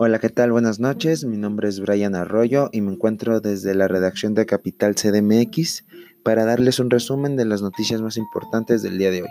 Hola, 0.00 0.20
¿qué 0.20 0.28
tal? 0.28 0.52
Buenas 0.52 0.78
noches. 0.78 1.24
Mi 1.24 1.36
nombre 1.36 1.68
es 1.68 1.80
Brian 1.80 2.14
Arroyo 2.14 2.70
y 2.70 2.82
me 2.82 2.92
encuentro 2.92 3.40
desde 3.40 3.74
la 3.74 3.88
redacción 3.88 4.32
de 4.32 4.46
Capital 4.46 4.94
CDMX 4.94 5.86
para 6.22 6.44
darles 6.44 6.78
un 6.78 6.88
resumen 6.88 7.34
de 7.34 7.44
las 7.44 7.62
noticias 7.62 8.00
más 8.00 8.16
importantes 8.16 8.80
del 8.84 8.96
día 8.96 9.10
de 9.10 9.22
hoy. 9.22 9.30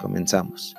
Comenzamos. 0.00 0.74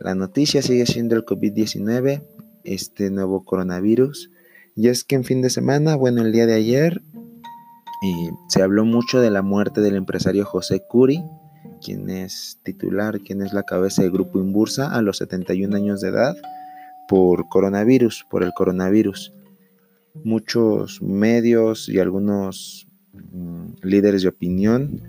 La 0.00 0.16
noticia 0.16 0.62
sigue 0.62 0.84
siendo 0.84 1.14
el 1.14 1.24
COVID-19, 1.24 2.24
este 2.64 3.08
nuevo 3.12 3.44
coronavirus. 3.44 4.32
Y 4.74 4.88
es 4.88 5.04
que 5.04 5.14
en 5.14 5.22
fin 5.22 5.40
de 5.40 5.50
semana, 5.50 5.94
bueno, 5.94 6.22
el 6.22 6.32
día 6.32 6.46
de 6.46 6.54
ayer, 6.54 7.02
eh, 8.02 8.30
se 8.48 8.62
habló 8.62 8.84
mucho 8.84 9.20
de 9.20 9.30
la 9.30 9.42
muerte 9.42 9.80
del 9.80 9.94
empresario 9.94 10.44
José 10.44 10.82
Curi, 10.88 11.22
quien 11.80 12.10
es 12.10 12.58
titular, 12.64 13.20
quien 13.20 13.42
es 13.42 13.52
la 13.52 13.62
cabeza 13.62 14.02
del 14.02 14.10
grupo 14.10 14.40
Imbursa 14.40 14.92
a 14.92 15.02
los 15.02 15.18
71 15.18 15.76
años 15.76 16.00
de 16.00 16.08
edad 16.08 16.36
por 17.10 17.48
coronavirus, 17.48 18.24
por 18.30 18.44
el 18.44 18.52
coronavirus. 18.52 19.32
Muchos 20.22 21.02
medios 21.02 21.88
y 21.88 21.98
algunos 21.98 22.86
mm, 23.32 23.64
líderes 23.82 24.22
de 24.22 24.28
opinión 24.28 25.02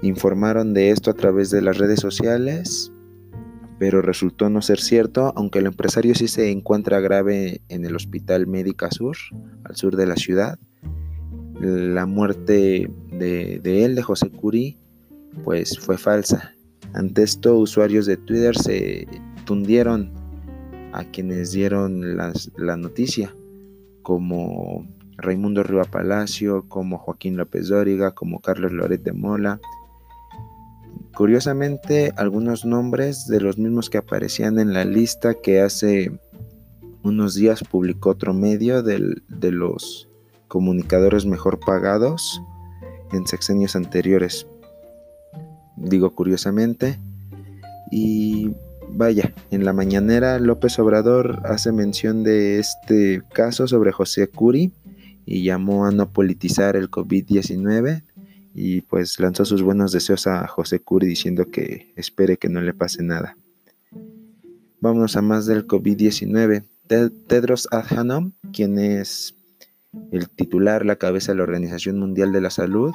informaron 0.00 0.72
de 0.72 0.88
esto 0.88 1.10
a 1.10 1.14
través 1.14 1.50
de 1.50 1.60
las 1.60 1.76
redes 1.76 2.00
sociales, 2.00 2.90
pero 3.78 4.00
resultó 4.00 4.48
no 4.48 4.62
ser 4.62 4.80
cierto, 4.80 5.34
aunque 5.36 5.58
el 5.58 5.66
empresario 5.66 6.14
sí 6.14 6.28
se 6.28 6.50
encuentra 6.50 6.98
grave 7.00 7.60
en 7.68 7.84
el 7.84 7.94
Hospital 7.94 8.46
Médica 8.46 8.90
Sur, 8.90 9.18
al 9.64 9.76
sur 9.76 9.96
de 9.96 10.06
la 10.06 10.16
ciudad. 10.16 10.58
La 11.60 12.06
muerte 12.06 12.90
de, 13.12 13.60
de 13.62 13.84
él, 13.84 13.96
de 13.96 14.02
José 14.02 14.30
Curí, 14.30 14.78
pues 15.44 15.78
fue 15.78 15.98
falsa. 15.98 16.54
Ante 16.94 17.22
esto, 17.22 17.58
usuarios 17.58 18.06
de 18.06 18.16
Twitter 18.16 18.56
se 18.56 19.06
tundieron 19.44 20.17
a 20.98 21.04
quienes 21.04 21.52
dieron 21.52 22.16
la 22.16 22.76
noticia, 22.76 23.32
como 24.02 24.84
Raimundo 25.16 25.62
Riva 25.62 25.84
Palacio, 25.84 26.64
como 26.68 26.98
Joaquín 26.98 27.36
López 27.36 27.68
Dóriga, 27.68 28.10
como 28.10 28.40
Carlos 28.40 28.72
Loret 28.72 29.02
de 29.02 29.12
Mola. 29.12 29.60
Curiosamente, 31.14 32.12
algunos 32.16 32.64
nombres 32.64 33.28
de 33.28 33.40
los 33.40 33.58
mismos 33.58 33.90
que 33.90 33.98
aparecían 33.98 34.58
en 34.58 34.72
la 34.72 34.84
lista 34.84 35.34
que 35.34 35.60
hace 35.60 36.12
unos 37.04 37.34
días 37.34 37.62
publicó 37.62 38.10
otro 38.10 38.34
medio 38.34 38.82
de 38.82 39.52
los 39.52 40.08
comunicadores 40.48 41.26
mejor 41.26 41.60
pagados 41.60 42.42
en 43.12 43.24
sexenios 43.26 43.76
anteriores. 43.76 44.46
Digo 45.76 46.10
curiosamente. 46.10 46.98
Y 47.90 48.52
Vaya, 48.90 49.32
en 49.50 49.64
la 49.64 49.72
mañanera 49.72 50.38
López 50.38 50.78
Obrador 50.78 51.40
hace 51.44 51.72
mención 51.72 52.24
de 52.24 52.58
este 52.58 53.22
caso 53.32 53.68
sobre 53.68 53.92
José 53.92 54.28
Curi 54.28 54.72
y 55.24 55.44
llamó 55.44 55.86
a 55.86 55.90
no 55.90 56.10
politizar 56.10 56.74
el 56.76 56.90
COVID-19 56.90 58.02
y 58.54 58.80
pues 58.82 59.20
lanzó 59.20 59.44
sus 59.44 59.62
buenos 59.62 59.92
deseos 59.92 60.26
a 60.26 60.46
José 60.48 60.80
Curi 60.80 61.06
diciendo 61.06 61.48
que 61.50 61.92
espere 61.96 62.38
que 62.38 62.48
no 62.48 62.60
le 62.60 62.74
pase 62.74 63.02
nada. 63.02 63.36
Vamos 64.80 65.16
a 65.16 65.22
más 65.22 65.46
del 65.46 65.66
COVID-19. 65.66 66.64
Tedros 67.26 67.68
Adhanom, 67.70 68.32
quien 68.52 68.78
es 68.78 69.34
el 70.12 70.28
titular, 70.28 70.86
la 70.86 70.96
cabeza 70.96 71.32
de 71.32 71.38
la 71.38 71.44
Organización 71.44 71.98
Mundial 71.98 72.32
de 72.32 72.40
la 72.40 72.50
Salud, 72.50 72.94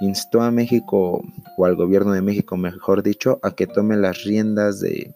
instó 0.00 0.42
a 0.42 0.50
México, 0.50 1.22
o 1.56 1.64
al 1.66 1.76
gobierno 1.76 2.12
de 2.12 2.22
México, 2.22 2.56
mejor 2.56 3.02
dicho, 3.02 3.38
a 3.42 3.52
que 3.52 3.66
tome 3.66 3.96
las 3.96 4.24
riendas 4.24 4.80
de, 4.80 5.14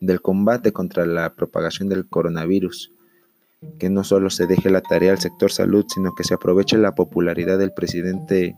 del 0.00 0.20
combate 0.20 0.72
contra 0.72 1.06
la 1.06 1.34
propagación 1.34 1.88
del 1.88 2.06
coronavirus, 2.06 2.92
que 3.78 3.90
no 3.90 4.04
solo 4.04 4.30
se 4.30 4.46
deje 4.46 4.70
la 4.70 4.82
tarea 4.82 5.12
al 5.12 5.18
sector 5.18 5.50
salud, 5.50 5.86
sino 5.92 6.14
que 6.14 6.24
se 6.24 6.34
aproveche 6.34 6.76
la 6.76 6.94
popularidad 6.94 7.58
del 7.58 7.72
presidente 7.72 8.56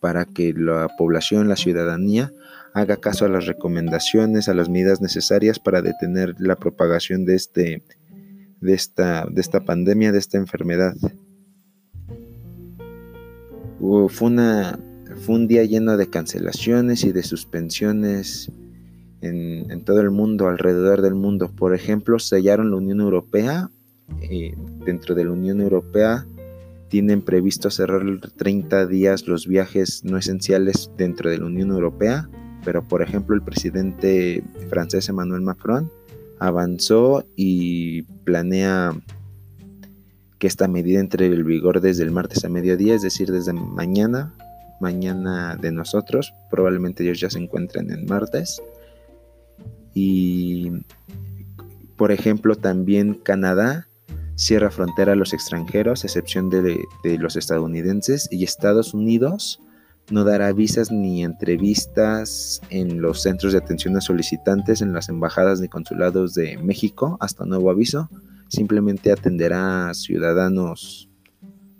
para 0.00 0.24
que 0.24 0.52
la 0.52 0.88
población, 0.98 1.48
la 1.48 1.56
ciudadanía, 1.56 2.32
haga 2.74 2.96
caso 2.96 3.24
a 3.24 3.28
las 3.28 3.46
recomendaciones, 3.46 4.48
a 4.48 4.54
las 4.54 4.68
medidas 4.68 5.00
necesarias 5.00 5.60
para 5.60 5.82
detener 5.82 6.34
la 6.38 6.56
propagación 6.56 7.24
de, 7.24 7.36
este, 7.36 7.84
de, 8.60 8.74
esta, 8.74 9.26
de 9.30 9.40
esta 9.40 9.60
pandemia, 9.60 10.10
de 10.10 10.18
esta 10.18 10.38
enfermedad 10.38 10.94
fue, 14.08 14.28
una, 14.28 14.78
fue 15.24 15.34
un 15.34 15.48
día 15.48 15.64
lleno 15.64 15.96
de 15.96 16.08
cancelaciones 16.08 17.04
y 17.04 17.12
de 17.12 17.22
suspensiones 17.22 18.50
en, 19.20 19.84
todo 19.84 20.00
el 20.00 20.10
mundo, 20.10 20.48
alrededor 20.48 21.02
del 21.02 21.14
mundo. 21.14 21.50
Por 21.50 21.74
ejemplo, 21.74 22.18
sellaron 22.18 22.70
la 22.70 22.76
Unión 22.76 23.00
Europea. 23.00 23.70
Eh, 24.20 24.54
dentro 24.84 25.14
de 25.14 25.24
la 25.24 25.32
Unión 25.32 25.60
Europea 25.60 26.26
tienen 26.88 27.22
previsto 27.22 27.70
cerrar 27.70 28.02
30 28.36 28.86
días 28.86 29.26
los 29.26 29.46
viajes 29.46 30.04
no 30.04 30.18
esenciales 30.18 30.90
dentro 30.98 31.30
de 31.30 31.38
la 31.38 31.46
Unión 31.46 31.70
Europea, 31.70 32.28
pero 32.64 32.86
por 32.86 33.00
ejemplo 33.00 33.34
el 33.34 33.42
presidente 33.42 34.44
francés 34.68 35.08
Emmanuel 35.08 35.40
Macron 35.40 35.90
avanzó 36.38 37.24
y 37.34 38.02
planea 38.24 38.92
que 40.42 40.48
esta 40.48 40.66
medida 40.66 40.98
entre 40.98 41.26
el 41.26 41.44
vigor 41.44 41.80
desde 41.80 42.02
el 42.02 42.10
martes 42.10 42.44
a 42.44 42.48
mediodía, 42.48 42.96
es 42.96 43.02
decir, 43.02 43.30
desde 43.30 43.52
mañana, 43.52 44.34
mañana 44.80 45.54
de 45.54 45.70
nosotros, 45.70 46.34
probablemente 46.50 47.04
ellos 47.04 47.20
ya 47.20 47.30
se 47.30 47.38
encuentren 47.38 47.92
en 47.92 48.06
martes. 48.06 48.60
Y, 49.94 50.84
por 51.96 52.10
ejemplo, 52.10 52.56
también 52.56 53.14
Canadá 53.14 53.86
cierra 54.34 54.72
frontera 54.72 55.12
a 55.12 55.14
los 55.14 55.32
extranjeros, 55.32 56.02
a 56.02 56.08
excepción 56.08 56.50
de, 56.50 56.76
de 57.04 57.18
los 57.18 57.36
estadounidenses, 57.36 58.28
y 58.32 58.42
Estados 58.42 58.94
Unidos 58.94 59.60
no 60.10 60.24
dará 60.24 60.52
visas 60.52 60.90
ni 60.90 61.22
entrevistas 61.22 62.60
en 62.68 63.00
los 63.00 63.22
centros 63.22 63.52
de 63.52 63.60
atención 63.60 63.96
a 63.96 64.00
solicitantes, 64.00 64.82
en 64.82 64.92
las 64.92 65.08
embajadas 65.08 65.60
ni 65.60 65.68
consulados 65.68 66.34
de 66.34 66.58
México, 66.58 67.16
hasta 67.20 67.44
nuevo 67.44 67.70
aviso 67.70 68.10
simplemente 68.52 69.10
atenderá 69.10 69.88
a 69.88 69.94
ciudadanos 69.94 71.08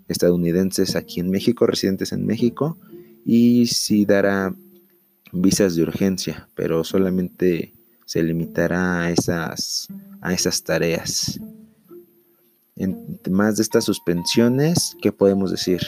estadounidenses 0.09 0.97
aquí 0.97 1.21
en 1.21 1.29
México, 1.31 1.67
residentes 1.67 2.13
en 2.13 2.25
México, 2.25 2.79
y 3.27 3.67
sí 3.67 4.07
dará 4.07 4.55
visas 5.33 5.77
de 5.77 5.83
urgencia, 5.83 6.49
pero 6.55 6.83
solamente 6.83 7.75
se 8.07 8.23
limitará 8.23 9.03
a 9.03 9.11
esas, 9.11 9.89
a 10.23 10.33
esas 10.33 10.63
tareas. 10.63 11.39
En 12.77 13.21
más 13.31 13.57
de 13.57 13.63
estas 13.65 13.85
suspensiones, 13.85 14.97
¿qué 15.03 15.13
podemos 15.13 15.51
decir? 15.51 15.83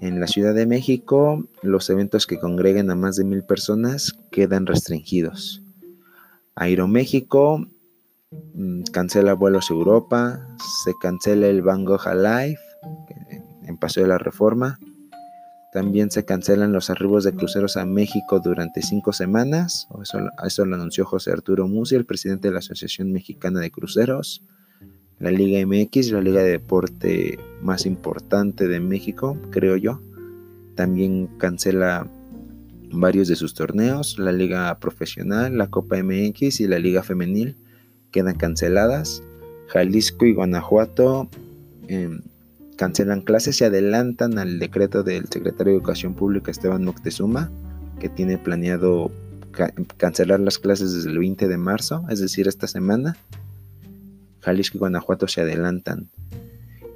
En 0.00 0.20
la 0.20 0.28
Ciudad 0.28 0.54
de 0.54 0.66
México, 0.66 1.44
los 1.62 1.90
eventos 1.90 2.28
que 2.28 2.38
congreguen 2.38 2.88
a 2.90 2.94
más 2.94 3.16
de 3.16 3.24
mil 3.24 3.42
personas 3.42 4.16
quedan 4.30 4.66
restringidos. 4.66 5.60
Aeroméxico 6.54 7.66
cancela 8.92 9.34
vuelos 9.34 9.70
a 9.70 9.74
Europa, 9.74 10.48
se 10.84 10.92
cancela 11.00 11.46
el 11.46 11.62
Van 11.62 11.84
Gogh 11.84 12.06
Alive 12.06 12.58
en 13.66 13.76
Paseo 13.76 14.04
de 14.04 14.10
la 14.10 14.18
Reforma, 14.18 14.78
también 15.72 16.10
se 16.10 16.24
cancelan 16.24 16.72
los 16.72 16.88
arribos 16.88 17.24
de 17.24 17.32
cruceros 17.32 17.76
a 17.76 17.84
México 17.84 18.38
durante 18.38 18.80
cinco 18.80 19.12
semanas, 19.12 19.88
eso, 20.00 20.18
eso 20.46 20.64
lo 20.64 20.76
anunció 20.76 21.04
José 21.04 21.32
Arturo 21.32 21.66
Musi, 21.66 21.96
el 21.96 22.06
presidente 22.06 22.48
de 22.48 22.52
la 22.52 22.60
Asociación 22.60 23.10
Mexicana 23.10 23.60
de 23.60 23.70
Cruceros. 23.72 24.42
La 25.18 25.30
Liga 25.30 25.64
MX, 25.64 26.10
la 26.10 26.20
liga 26.20 26.42
de 26.42 26.50
deporte 26.50 27.38
más 27.62 27.86
importante 27.86 28.66
de 28.68 28.80
México, 28.80 29.38
creo 29.50 29.76
yo, 29.76 30.00
también 30.74 31.28
cancela 31.38 32.08
varios 32.90 33.28
de 33.28 33.36
sus 33.36 33.54
torneos, 33.54 34.18
la 34.18 34.32
Liga 34.32 34.76
Profesional, 34.78 35.56
la 35.56 35.68
Copa 35.68 35.96
MX 36.02 36.60
y 36.60 36.66
la 36.66 36.78
Liga 36.78 37.02
Femenil 37.02 37.56
quedan 38.14 38.36
canceladas. 38.36 39.24
Jalisco 39.66 40.24
y 40.24 40.34
Guanajuato 40.34 41.28
em, 41.88 42.20
cancelan 42.76 43.22
clases 43.22 43.60
y 43.60 43.64
adelantan 43.64 44.38
al 44.38 44.60
decreto 44.60 45.02
del 45.02 45.26
secretario 45.26 45.72
de 45.72 45.78
Educación 45.78 46.14
Pública 46.14 46.52
Esteban 46.52 46.84
Moctezuma, 46.84 47.50
que 47.98 48.08
tiene 48.08 48.38
planeado 48.38 49.10
cancelar 49.96 50.38
las 50.38 50.58
clases 50.60 50.92
desde 50.94 51.10
el 51.10 51.18
20 51.18 51.48
de 51.48 51.58
marzo, 51.58 52.04
es 52.08 52.20
decir, 52.20 52.46
esta 52.46 52.68
semana. 52.68 53.16
Jalisco 54.42 54.78
y 54.78 54.80
Guanajuato 54.80 55.26
se 55.26 55.40
adelantan. 55.40 56.08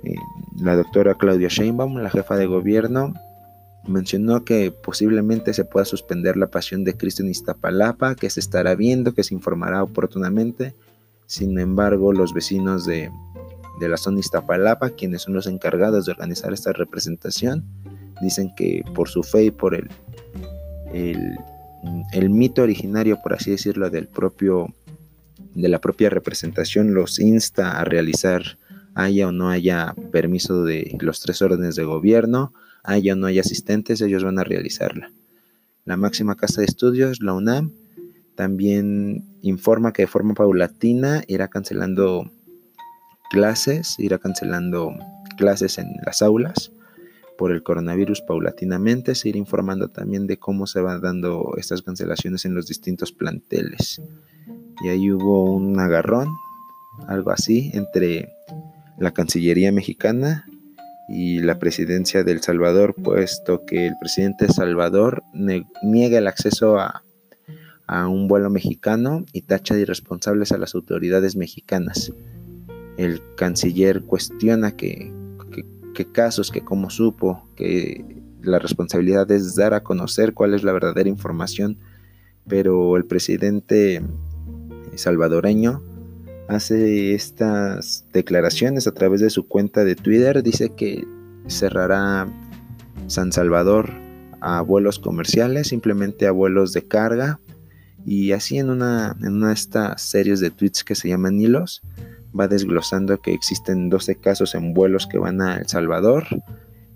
Em, 0.05 0.15
la 0.63 0.77
doctora 0.77 1.17
Claudia 1.17 1.49
Sheinbaum, 1.49 1.97
la 1.97 2.11
jefa 2.11 2.37
de 2.37 2.47
gobierno, 2.47 3.13
mencionó 3.89 4.45
que 4.45 4.71
posiblemente 4.71 5.53
se 5.53 5.65
pueda 5.65 5.85
suspender 5.85 6.37
la 6.37 6.47
pasión 6.47 6.85
de 6.85 6.95
Cristo 6.95 7.25
en 7.25 7.31
Iztapalapa, 7.31 8.15
que 8.15 8.31
se 8.31 8.39
estará 8.39 8.77
viendo, 8.77 9.15
que 9.15 9.25
se 9.25 9.35
informará 9.35 9.83
oportunamente 9.83 10.75
sin 11.29 11.59
embargo, 11.59 12.15
los 12.15 12.33
vecinos 12.33 12.87
de, 12.87 13.11
la 13.81 13.99
zona 13.99 14.19
Iztapalapa, 14.19 14.91
quienes 14.91 15.23
son 15.23 15.35
los 15.35 15.47
encargados 15.47 16.07
de 16.07 16.13
organizar 16.13 16.55
esta 16.55 16.73
representación, 16.73 17.65
dicen 18.23 18.51
que 18.57 18.83
por 18.95 19.11
su 19.11 19.23
fe 19.23 19.45
y 19.45 19.51
por 19.51 19.75
el, 19.75 19.89
el, 22.13 22.31
mito 22.31 22.63
originario, 22.63 23.19
por 23.23 23.35
así 23.35 23.51
decirlo, 23.51 23.91
del 23.91 24.09
propio, 24.09 24.75
de 25.55 25.69
la 25.69 25.81
propia 25.81 26.09
representación 26.09 26.95
los 26.95 27.19
insta 27.19 27.79
a 27.79 27.85
realizar 27.85 28.57
haya 28.95 29.29
o 29.29 29.33
no 29.33 29.51
haya 29.51 29.95
permiso 30.11 30.65
de 30.65 30.97
los 30.99 31.21
tres 31.21 31.43
órdenes 31.43 31.77
de 31.77 31.85
gobierno, 31.85 32.55
haya 32.83 33.13
o 33.13 33.17
no 33.17 33.27
haya 33.27 33.43
asistentes, 33.43 34.01
ellos 34.01 34.25
van 34.25 34.39
a 34.39 34.45
realizarla. 34.45 35.13
La 35.85 35.99
máxima 35.99 36.37
casa 36.37 36.63
de 36.63 36.69
estudios, 36.69 37.21
la 37.21 37.35
UNAM, 37.35 37.71
también 38.39 39.25
informa 39.43 39.93
que 39.93 40.03
de 40.03 40.07
forma 40.07 40.33
paulatina 40.33 41.25
irá 41.27 41.49
cancelando 41.49 42.31
clases, 43.31 43.97
irá 43.99 44.19
cancelando 44.19 44.95
clases 45.37 45.77
en 45.79 45.89
las 46.07 46.23
aulas 46.23 46.71
por 47.37 47.51
el 47.51 47.65
coronavirus 47.65 48.21
paulatinamente, 48.21 49.17
se 49.17 49.31
irá 49.31 49.39
informando 49.39 49.89
también 49.89 50.29
de 50.29 50.37
cómo 50.37 50.69
se 50.69 50.81
van 50.81 51.01
dando 51.01 51.55
estas 51.57 51.83
cancelaciones 51.83 52.45
en 52.45 52.55
los 52.55 52.69
distintos 52.69 53.11
planteles. 53.11 54.01
Y 54.85 54.89
ahí 54.89 55.11
hubo 55.11 55.53
un 55.53 55.81
agarrón, 55.81 56.29
algo 57.09 57.33
así, 57.33 57.73
entre 57.75 58.29
la 58.99 59.11
Cancillería 59.11 59.73
mexicana 59.73 60.47
y 61.09 61.41
la 61.41 61.59
presidencia 61.59 62.23
de 62.23 62.31
El 62.31 62.41
Salvador, 62.41 62.95
puesto 62.95 63.65
que 63.65 63.89
el 63.89 63.95
presidente 63.99 64.47
de 64.47 64.53
Salvador 64.53 65.25
niega 65.83 66.19
el 66.19 66.29
acceso 66.29 66.79
a, 66.79 67.03
un 67.89 68.29
vuelo 68.29 68.51
mexicano 68.51 69.25
y 69.33 69.43
tacha 69.43 69.75
de 69.75 69.83
irresponsables 69.83 70.53
a 70.53 70.59
las 70.59 70.75
autoridades 70.75 71.37
mexicanas. 71.37 72.13
El 72.97 73.21
canciller 73.37 74.03
cuestiona 74.03 74.77
que, 74.77 75.13
que, 75.95 76.05
casos, 76.07 76.51
que 76.51 76.61
cómo 76.61 76.91
supo, 76.91 77.49
que 77.57 78.05
la 78.43 78.59
responsabilidad 78.59 79.31
es 79.31 79.57
dar 79.57 79.75
a 79.75 79.83
conocer 79.83 80.35
cuál 80.35 80.55
es 80.55 80.63
la 80.63 80.73
verdadera 80.73 81.09
información, 81.09 81.79
pero 82.47 82.97
el 82.97 83.05
presidente 83.05 84.03
salvadoreño 84.95 85.83
hace 86.49 87.15
estas 87.15 88.05
declaraciones 88.13 88.87
a 88.87 88.93
través 88.93 89.21
de 89.21 89.31
su 89.31 89.47
cuenta 89.47 89.85
de 89.85 89.95
Twitter. 89.95 90.43
Dice 90.43 90.71
que 90.71 91.07
cerrará 91.47 92.27
San 93.07 93.33
Salvador 93.33 93.91
a 94.41 94.61
vuelos 94.63 94.99
comerciales, 94.99 95.69
simplemente 95.69 96.27
a 96.27 96.33
vuelos 96.33 96.73
de 96.73 96.87
carga. 96.87 97.41
Y 98.07 98.33
así 98.33 98.59
en 98.59 98.71
una, 98.71 99.17
en 99.21 99.35
una 99.35 99.49
de 99.49 99.55
estas 99.55 100.01
series 100.01 100.41
de 100.41 100.51
tweets 100.51 100.85
que 100.85 100.95
se 100.95 101.09
llaman 101.09 101.39
hilos, 101.39 101.83
va 102.39 102.49
desglosando 102.49 103.21
que 103.21 103.33
existen 103.33 103.91
12 103.91 104.17
casos 104.17 104.55
en 104.55 104.75
vuelos 104.75 105.07
que 105.07 105.19
van 105.19 105.41
a 105.41 105.57
El 105.57 105.67
Salvador. 105.67 106.27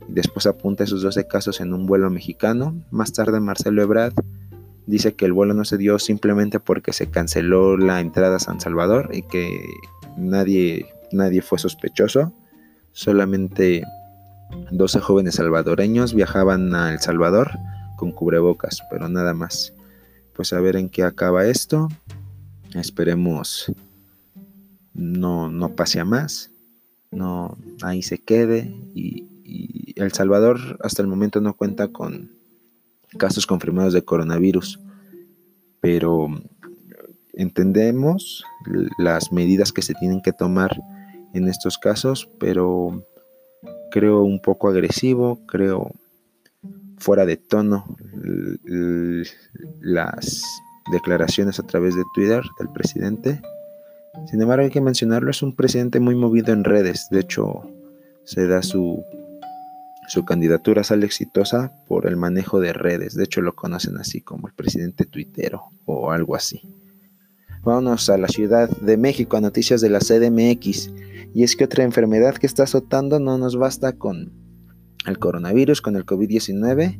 Y 0.09 0.13
después 0.13 0.47
apunta 0.47 0.85
esos 0.85 1.03
12 1.03 1.27
casos 1.27 1.61
en 1.61 1.73
un 1.75 1.87
vuelo 1.87 2.11
mexicano. 2.11 2.75
Más 2.91 3.13
tarde 3.13 3.41
Marcelo 3.41 3.83
Ebrard 3.83 4.15
dice 4.87 5.15
que 5.15 5.25
el 5.25 5.33
vuelo 5.33 5.55
no 5.55 5.65
se 5.65 5.79
dio 5.79 5.99
simplemente 5.99 6.61
porque 6.61 6.93
se 6.93 7.09
canceló 7.09 7.77
la 7.77 8.01
entrada 8.01 8.37
a 8.37 8.41
San 8.41 8.61
Salvador 8.61 9.11
y 9.13 9.23
que 9.23 9.65
nadie, 10.17 10.87
nadie 11.13 11.43
fue 11.43 11.59
sospechoso. 11.59 12.33
Solamente 12.93 13.85
12 14.71 15.01
jóvenes 15.01 15.37
salvadoreños 15.37 16.15
viajaban 16.15 16.75
a 16.75 16.93
El 16.93 17.01
Salvador 17.01 17.53
con 17.97 18.13
cubrebocas, 18.13 18.83
pero 18.91 19.09
nada 19.09 19.35
más. 19.35 19.73
Pues 20.35 20.53
a 20.53 20.61
ver 20.61 20.77
en 20.77 20.89
qué 20.89 21.03
acaba 21.03 21.47
esto. 21.47 21.89
Esperemos 22.75 23.71
no, 24.95 25.49
no 25.49 25.75
pase 25.75 26.01
a 26.01 26.05
más. 26.05 26.51
No, 27.11 27.57
ahí 27.83 28.03
se 28.03 28.19
quede. 28.19 28.75
y 28.95 29.95
El 29.97 30.13
Salvador 30.13 30.79
hasta 30.83 31.03
el 31.03 31.09
momento 31.09 31.41
no 31.41 31.55
cuenta 31.55 31.89
con 31.89 32.31
casos 33.19 33.47
confirmados 33.47 33.93
de 33.93 34.05
coronavirus, 34.05 34.81
pero 35.81 36.29
entendemos 37.33 38.45
las 38.99 39.33
medidas 39.33 39.73
que 39.73 39.83
se 39.83 39.95
tienen 39.95 40.23
que 40.23 40.33
tomar 40.33 40.81
en 41.35 41.49
estos 41.49 41.79
casos, 41.79 42.29
pero 42.39 43.05
creo 43.91 44.23
un 44.23 44.41
poco 44.41 44.69
agresivo, 44.69 45.41
creo 45.47 45.93
fuera 47.03 47.27
de 47.27 47.37
tono 47.37 47.85
las 49.81 50.43
declaraciones 50.91 51.59
a 51.59 51.65
través 51.65 51.95
de 51.95 52.03
Twitter 52.15 52.43
del 52.59 52.69
presidente. 52.71 53.43
Sin 54.31 54.41
embargo, 54.41 54.65
hay 54.65 54.71
que 54.71 54.81
mencionarlo, 54.81 55.31
es 55.31 55.43
un 55.43 55.57
presidente 55.57 56.01
muy 56.01 56.15
movido 56.15 56.53
en 56.53 56.65
redes, 56.65 57.09
de 57.11 57.21
hecho 57.21 57.63
se 58.25 58.47
da 58.47 58.63
su 58.63 59.03
su 60.09 60.25
candidatura 60.25 60.85
sale 60.85 61.07
exitosa 61.07 61.73
por 61.87 62.07
el 62.07 62.17
manejo 62.17 62.61
de 62.61 62.73
redes, 62.73 63.15
de 63.15 63.25
hecho 63.25 63.41
lo 63.41 63.55
conocen 63.55 63.97
así 63.97 64.21
como 64.21 64.49
el 64.49 64.53
presidente 64.53 65.07
tuitero 65.07 65.63
o 65.87 66.11
algo 66.11 66.37
así. 66.37 66.61
Vámonos 67.63 68.11
a 68.11 68.19
la 68.19 68.27
Ciudad 68.27 68.69
de 68.69 68.97
México, 68.97 69.37
a 69.37 69.41
noticias 69.41 69.81
de 69.81 69.89
la 69.89 70.01
CDMX. 70.01 70.91
Y 71.33 71.45
es 71.45 71.55
que 71.55 71.65
otra 71.65 71.85
enfermedad 71.85 72.35
que 72.35 72.47
está 72.47 72.65
azotando 72.65 73.21
no 73.21 73.39
nos 73.39 73.57
basta 73.57 73.93
con 73.93 74.33
el 75.07 75.19
coronavirus, 75.19 75.81
con 75.81 75.97
el 75.97 76.07
COVID-19. 76.07 76.99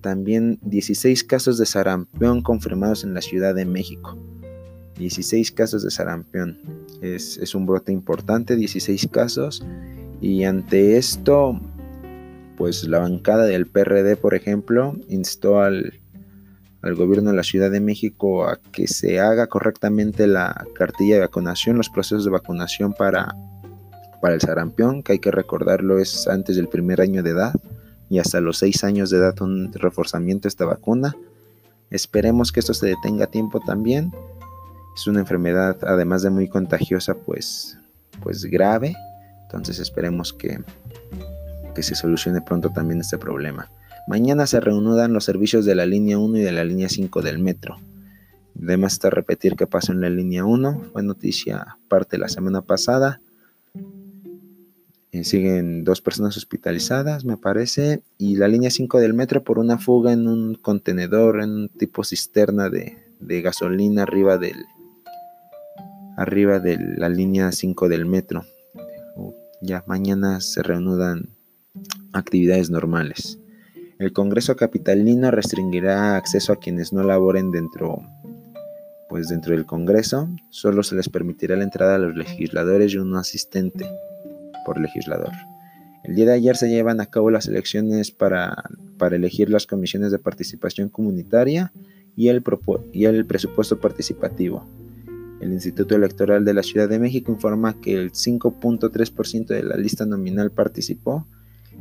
También 0.00 0.58
16 0.62 1.24
casos 1.24 1.58
de 1.58 1.66
sarampión 1.66 2.42
confirmados 2.42 3.04
en 3.04 3.14
la 3.14 3.20
Ciudad 3.20 3.54
de 3.54 3.66
México. 3.66 4.18
16 4.98 5.52
casos 5.52 5.82
de 5.82 5.90
sarampión. 5.90 6.58
Es, 7.00 7.38
es 7.38 7.54
un 7.54 7.66
brote 7.66 7.92
importante, 7.92 8.56
16 8.56 9.08
casos. 9.10 9.64
Y 10.20 10.44
ante 10.44 10.96
esto, 10.96 11.60
pues 12.56 12.84
la 12.84 13.00
bancada 13.00 13.44
del 13.44 13.66
PRD, 13.66 14.16
por 14.16 14.34
ejemplo, 14.34 14.96
instó 15.08 15.60
al, 15.60 15.98
gobierno 16.80 17.30
de 17.30 17.36
la 17.36 17.42
Ciudad 17.42 17.72
de 17.72 17.80
México 17.80 18.46
a 18.46 18.56
que 18.72 18.86
se 18.86 19.18
haga 19.18 19.48
correctamente 19.48 20.28
la 20.28 20.64
cartilla 20.74 21.16
de 21.16 21.20
vacunación, 21.22 21.76
los 21.76 21.88
procesos 21.88 22.24
de 22.24 22.30
vacunación 22.30 22.92
para, 22.92 23.34
para 24.22 24.36
el 24.36 24.40
sarampión, 24.40 25.02
que 25.02 25.14
hay 25.14 25.18
que 25.18 25.32
recordarlo 25.32 25.98
es 25.98 26.28
antes 26.28 26.54
del 26.54 26.68
primer 26.68 27.00
año 27.00 27.24
de 27.24 27.30
edad 27.30 27.54
y 28.08 28.20
hasta 28.20 28.40
los 28.40 28.58
seis 28.58 28.84
años 28.84 29.10
de 29.10 29.18
edad 29.18 29.34
un 29.42 29.72
reforzamiento 29.72 30.44
de 30.44 30.50
esta 30.50 30.64
vacuna. 30.64 31.16
Esperemos 31.90 32.52
que 32.52 32.60
esto 32.60 32.72
se 32.72 32.86
detenga 32.86 33.24
a 33.24 33.30
tiempo 33.30 33.58
también. 33.58 34.12
Es 34.94 35.08
una 35.08 35.18
enfermedad, 35.18 35.76
además 35.82 36.22
de 36.22 36.30
muy 36.30 36.48
contagiosa, 36.48 37.14
pues, 37.14 37.76
pues 38.22 38.44
grave. 38.44 38.94
Entonces 39.42 39.80
esperemos 39.80 40.32
que, 40.32 40.60
que 41.74 41.82
se 41.82 41.96
solucione 41.96 42.40
pronto 42.42 42.70
también 42.70 43.00
este 43.00 43.18
problema. 43.18 43.70
Mañana 44.06 44.46
se 44.46 44.60
reanudan 44.60 45.12
los 45.12 45.24
servicios 45.24 45.64
de 45.64 45.74
la 45.74 45.84
línea 45.84 46.18
1 46.18 46.38
y 46.38 46.42
de 46.42 46.52
la 46.52 46.62
línea 46.62 46.88
5 46.88 47.22
del 47.22 47.40
metro. 47.40 47.76
Además 48.62 48.92
está 48.92 49.10
repetir 49.10 49.56
qué 49.56 49.66
pasó 49.66 49.90
en 49.90 50.00
la 50.00 50.10
línea 50.10 50.44
1. 50.44 50.90
Fue 50.92 51.02
noticia 51.02 51.76
parte 51.88 52.18
la 52.18 52.28
semana 52.28 52.62
pasada. 52.62 53.20
Eh, 55.12 55.24
siguen 55.24 55.84
dos 55.84 56.00
personas 56.00 56.38
hospitalizadas, 56.38 57.26
me 57.26 57.36
parece. 57.36 58.02
Y 58.16 58.36
la 58.36 58.48
línea 58.48 58.70
5 58.70 58.98
del 58.98 59.12
metro 59.12 59.44
por 59.44 59.58
una 59.58 59.76
fuga 59.76 60.12
en 60.12 60.26
un 60.26 60.54
contenedor, 60.54 61.42
en 61.42 61.50
un 61.50 61.68
tipo 61.68 62.02
cisterna 62.02 62.70
de, 62.70 62.96
de 63.20 63.42
gasolina 63.42 64.04
arriba 64.04 64.38
del 64.38 64.56
arriba 66.16 66.60
de 66.60 66.78
la 66.96 67.10
línea 67.10 67.52
5 67.52 67.88
del 67.90 68.06
metro. 68.06 68.44
Ya 69.60 69.84
mañana 69.86 70.40
se 70.40 70.62
reanudan 70.62 71.28
actividades 72.12 72.70
normales. 72.70 73.38
El 73.98 74.12
Congreso 74.12 74.56
Capitalino 74.56 75.30
restringirá 75.30 76.16
acceso 76.16 76.54
a 76.54 76.56
quienes 76.58 76.92
no 76.92 77.04
laboren 77.04 77.50
dentro, 77.50 78.02
pues 79.08 79.28
dentro 79.28 79.54
del 79.54 79.66
Congreso. 79.66 80.28
Solo 80.50 80.82
se 80.82 80.96
les 80.96 81.08
permitirá 81.08 81.54
la 81.54 81.64
entrada 81.64 81.96
a 81.96 81.98
los 81.98 82.16
legisladores 82.16 82.94
y 82.94 82.98
un 82.98 83.14
asistente 83.14 83.86
por 84.64 84.80
legislador. 84.80 85.32
El 86.04 86.16
día 86.16 86.26
de 86.26 86.32
ayer 86.32 86.56
se 86.56 86.68
llevan 86.68 87.00
a 87.00 87.06
cabo 87.06 87.30
las 87.30 87.46
elecciones 87.46 88.10
para, 88.10 88.64
para 88.98 89.16
elegir 89.16 89.50
las 89.50 89.66
comisiones 89.66 90.10
de 90.10 90.18
participación 90.18 90.88
comunitaria 90.88 91.72
y 92.16 92.28
el, 92.28 92.42
presupuesto 92.42 93.78
participativo. 93.80 94.66
El 95.40 95.52
Instituto 95.52 95.94
Electoral 95.96 96.44
de 96.44 96.54
la 96.54 96.62
Ciudad 96.62 96.88
de 96.88 96.98
México 96.98 97.32
informa 97.32 97.80
que 97.80 97.94
el 97.94 98.12
5.3% 98.12 99.46
de 99.46 99.62
la 99.62 99.76
lista 99.76 100.04
nominal 100.06 100.50
participó 100.50 101.26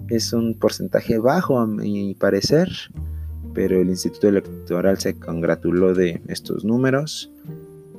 es 0.10 0.34
un 0.34 0.56
porcentaje 0.56 1.18
bajo 1.18 1.60
a 1.60 1.68
mi 1.68 2.16
parecer, 2.16 2.70
pero 3.54 3.80
el 3.80 3.90
Instituto 3.90 4.30
Electoral 4.30 5.00
se 5.00 5.16
congratuló 5.16 5.94
de 5.94 6.22
estos 6.28 6.64
números. 6.64 7.32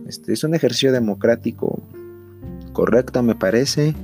Este 0.07 0.33
es 0.33 0.43
un 0.43 0.55
ejercicio 0.55 0.93
democrático 0.93 1.83
correcto, 2.73 3.23
me 3.23 3.35
parece, 3.35 3.95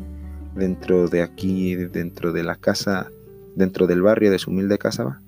dentro 0.58 1.08
de 1.08 1.22
aquí, 1.22 1.74
dentro 1.74 2.32
de 2.32 2.42
la 2.42 2.56
casa, 2.56 3.10
dentro 3.54 3.86
del 3.86 4.02
barrio 4.02 4.30
de 4.30 4.38
su 4.38 4.50
humilde 4.50 4.78
casa. 4.78 5.20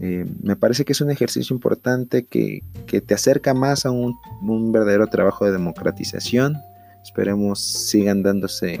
Eh, 0.00 0.26
me 0.42 0.56
parece 0.56 0.84
que 0.84 0.92
es 0.92 1.00
un 1.00 1.10
ejercicio 1.10 1.54
importante 1.54 2.24
que, 2.24 2.62
te 2.86 3.14
acerca 3.14 3.54
más 3.54 3.86
a 3.86 3.90
un, 3.90 4.14
un 4.42 4.72
verdadero 4.72 5.06
trabajo 5.06 5.44
de 5.44 5.52
democratización. 5.52 6.56
Esperemos 7.02 7.60
sigan 7.60 8.22
dándose 8.22 8.80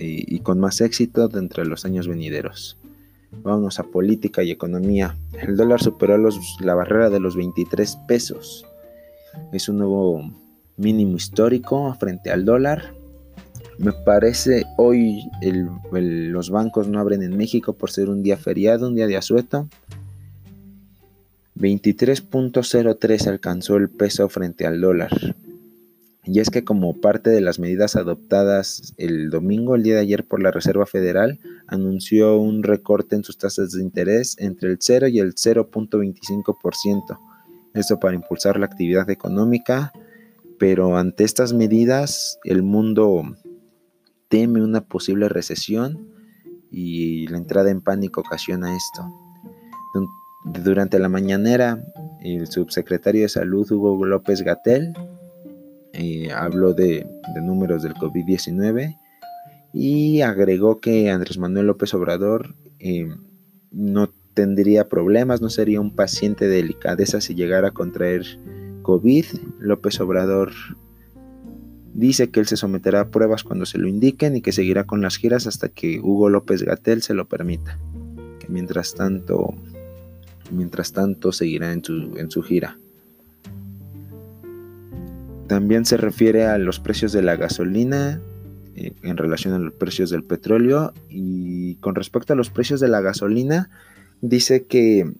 y, 0.00 0.40
con 0.40 0.58
más 0.58 0.80
éxito 0.80 1.28
dentro 1.28 1.62
de 1.62 1.68
los 1.68 1.84
años 1.84 2.08
venideros. 2.08 2.78
Vamos 3.42 3.78
a 3.78 3.84
política 3.84 4.42
y 4.42 4.50
economía. 4.50 5.16
El 5.40 5.56
dólar 5.56 5.80
superó 5.80 6.18
la 6.60 6.74
barrera 6.74 7.10
de 7.10 7.20
los 7.20 7.36
23 7.36 7.96
pesos. 8.08 8.66
Es 9.52 9.68
un 9.68 9.78
nuevo 9.78 10.22
mínimo 10.76 11.16
histórico 11.16 11.94
frente 11.94 12.30
al 12.30 12.44
dólar. 12.44 12.94
Me 13.80 13.92
parece 13.92 14.66
hoy 14.76 15.30
los 15.40 16.50
bancos 16.50 16.86
no 16.86 17.00
abren 17.00 17.22
en 17.22 17.34
México 17.34 17.72
por 17.72 17.90
ser 17.90 18.10
un 18.10 18.22
día 18.22 18.36
feriado, 18.36 18.88
un 18.88 18.94
día 18.94 19.06
de 19.06 19.16
asueto. 19.16 19.70
23.03 21.56 23.26
alcanzó 23.26 23.76
el 23.76 23.88
peso 23.88 24.28
frente 24.28 24.66
al 24.66 24.82
dólar. 24.82 25.10
Y 26.24 26.40
es 26.40 26.50
que 26.50 26.62
como 26.62 27.00
parte 27.00 27.30
de 27.30 27.40
las 27.40 27.58
medidas 27.58 27.96
adoptadas 27.96 28.92
el 28.98 29.30
domingo, 29.30 29.76
el 29.76 29.82
día 29.82 29.94
de 29.94 30.00
ayer 30.00 30.24
por 30.26 30.42
la 30.42 30.50
Reserva 30.50 30.84
Federal, 30.84 31.38
anunció 31.66 32.36
un 32.36 32.62
recorte 32.62 33.16
en 33.16 33.24
sus 33.24 33.38
tasas 33.38 33.72
de 33.72 33.80
interés 33.82 34.36
entre 34.38 34.68
el 34.68 34.76
0 34.78 35.08
y 35.08 35.20
el 35.20 35.34
0.25%. 35.34 37.18
Esto 37.72 37.98
para 37.98 38.14
impulsar 38.14 38.58
la 38.58 38.66
actividad 38.66 39.08
económica, 39.08 39.90
pero 40.58 40.98
ante 40.98 41.24
estas 41.24 41.54
medidas 41.54 42.38
el 42.44 42.62
mundo 42.62 43.24
teme 44.30 44.62
una 44.62 44.80
posible 44.80 45.28
recesión 45.28 46.08
y 46.70 47.26
la 47.26 47.36
entrada 47.36 47.70
en 47.70 47.82
pánico 47.82 48.22
ocasiona 48.22 48.74
esto. 48.76 49.02
Durante 50.44 50.98
la 50.98 51.10
mañanera, 51.10 51.84
el 52.22 52.46
subsecretario 52.46 53.22
de 53.22 53.28
Salud 53.28 53.70
Hugo 53.70 54.06
López 54.06 54.40
Gatel 54.42 54.94
eh, 55.92 56.30
habló 56.32 56.72
de, 56.72 57.06
números 57.42 57.82
del 57.82 57.92
COVID-19 57.94 58.96
y 59.74 60.22
agregó 60.22 60.80
que 60.80 61.10
Andrés 61.10 61.36
Manuel 61.36 61.66
López 61.66 61.92
Obrador 61.92 62.54
eh, 62.78 63.08
no 63.70 64.10
tendría 64.32 64.88
problemas, 64.88 65.42
no 65.42 65.50
sería 65.50 65.80
un 65.80 65.94
paciente 65.94 66.48
de 66.48 66.56
delicadeza 66.56 67.20
si 67.20 67.34
llegara 67.34 67.68
a 67.68 67.72
contraer 67.72 68.24
COVID. 68.82 69.26
López 69.58 70.00
Obrador 70.00 70.52
dice 71.94 72.30
que 72.30 72.40
él 72.40 72.46
se 72.46 72.56
someterá 72.56 73.00
a 73.00 73.08
pruebas 73.08 73.44
cuando 73.44 73.66
se 73.66 73.78
lo 73.78 73.88
indiquen 73.88 74.36
y 74.36 74.42
que 74.42 74.52
seguirá 74.52 74.84
con 74.84 75.00
las 75.02 75.16
giras 75.16 75.46
hasta 75.46 75.68
que 75.68 76.00
Hugo 76.00 76.28
López 76.28 76.62
Gatel 76.62 77.02
se 77.02 77.14
lo 77.14 77.26
permita. 77.26 77.78
Que 78.38 78.48
mientras 78.48 78.94
tanto, 78.94 79.54
mientras 80.50 80.92
tanto 80.92 81.32
seguirá 81.32 81.72
en 81.72 81.84
su, 81.84 82.16
en 82.16 82.30
su 82.30 82.42
gira. 82.42 82.78
También 85.46 85.84
se 85.84 85.96
refiere 85.96 86.46
a 86.46 86.58
los 86.58 86.78
precios 86.78 87.12
de 87.12 87.22
la 87.22 87.34
gasolina 87.34 88.20
eh, 88.76 88.92
en 89.02 89.16
relación 89.16 89.52
a 89.54 89.58
los 89.58 89.72
precios 89.72 90.10
del 90.10 90.22
petróleo 90.22 90.92
y 91.08 91.74
con 91.76 91.96
respecto 91.96 92.32
a 92.32 92.36
los 92.36 92.50
precios 92.50 92.78
de 92.78 92.86
la 92.86 93.00
gasolina 93.00 93.68
dice 94.20 94.64
que 94.66 95.12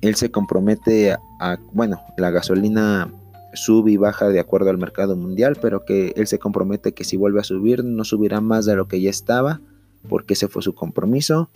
él 0.00 0.14
se 0.14 0.30
compromete 0.30 1.12
a, 1.12 1.58
bueno, 1.72 2.00
la 2.16 2.30
gasolina 2.30 3.12
sube 3.54 3.92
y 3.92 3.96
baja 3.96 4.28
de 4.28 4.40
acuerdo 4.40 4.70
al 4.70 4.78
mercado 4.78 5.16
mundial, 5.16 5.58
pero 5.60 5.84
que 5.84 6.12
él 6.16 6.26
se 6.26 6.38
compromete 6.38 6.92
que 6.92 7.04
si 7.04 7.16
vuelve 7.16 7.40
a 7.40 7.44
subir 7.44 7.84
no 7.84 8.04
subirá 8.04 8.40
más 8.40 8.66
de 8.66 8.76
lo 8.76 8.88
que 8.88 9.00
ya 9.00 9.10
estaba, 9.10 9.60
porque 10.08 10.34
ese 10.34 10.48
fue 10.48 10.62
su 10.62 10.74
compromiso. 10.74 11.50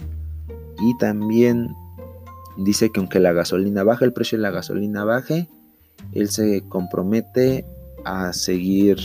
Y 0.80 0.96
también 0.98 1.74
dice 2.56 2.90
que 2.90 3.00
aunque 3.00 3.20
la 3.20 3.32
gasolina 3.32 3.84
baje, 3.84 4.04
el 4.04 4.12
precio 4.12 4.38
de 4.38 4.42
la 4.42 4.50
gasolina 4.50 5.04
baje, 5.04 5.48
él 6.12 6.28
se 6.28 6.62
compromete 6.68 7.64
a 8.04 8.32
seguir 8.32 8.98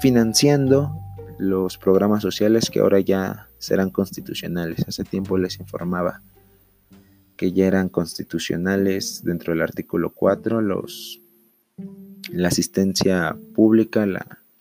financiando 0.00 0.92
los 1.38 1.78
programas 1.78 2.22
sociales 2.22 2.70
que 2.70 2.80
ahora 2.80 3.00
ya 3.00 3.48
serán 3.58 3.90
constitucionales. 3.90 4.86
Hace 4.86 5.04
tiempo 5.04 5.38
les 5.38 5.58
informaba 5.58 6.20
que 7.36 7.52
ya 7.52 7.66
eran 7.66 7.88
constitucionales 7.88 9.22
dentro 9.24 9.52
del 9.52 9.62
artículo 9.62 10.10
4 10.10 10.60
los, 10.60 11.21
la 12.30 12.48
asistencia 12.48 13.36
pública, 13.54 14.06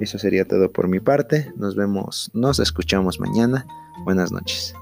Eso 0.00 0.18
sería 0.18 0.46
todo 0.46 0.72
por 0.72 0.88
mi 0.88 1.00
parte. 1.00 1.52
Nos 1.56 1.76
vemos, 1.76 2.30
nos 2.32 2.58
escuchamos 2.58 3.20
mañana. 3.20 3.66
Buenas 4.04 4.32
noches. 4.32 4.74